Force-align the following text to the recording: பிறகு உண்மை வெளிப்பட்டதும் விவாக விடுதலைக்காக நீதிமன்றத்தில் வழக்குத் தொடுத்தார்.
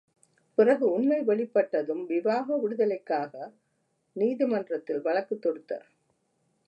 பிறகு 0.55 0.91
உண்மை 0.91 1.19
வெளிப்பட்டதும் 1.19 2.05
விவாக 2.05 2.57
விடுதலைக்காக 2.57 3.51
நீதிமன்றத்தில் 4.15 5.01
வழக்குத் 5.01 5.45
தொடுத்தார். 5.45 5.87